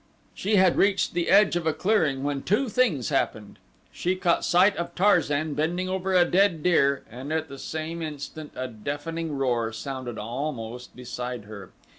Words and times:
She 0.33 0.55
had 0.55 0.77
reached 0.77 1.13
the 1.13 1.29
edge 1.29 1.55
of 1.55 1.67
a 1.67 1.73
clearing 1.73 2.23
when 2.23 2.41
two 2.41 2.69
things 2.69 3.09
happened 3.09 3.59
she 3.91 4.15
caught 4.15 4.43
sight 4.43 4.75
of 4.75 4.95
Tarzan 4.95 5.53
bending 5.53 5.87
over 5.89 6.15
a 6.15 6.25
dead 6.25 6.63
deer 6.63 7.03
and 7.11 7.31
at 7.31 7.49
the 7.49 7.59
same 7.59 8.01
instant 8.01 8.51
a 8.55 8.67
deafening 8.67 9.37
roar 9.37 9.71
sounded 9.71 10.17
almost 10.17 10.95
beside 10.95 11.43
her. 11.43 11.69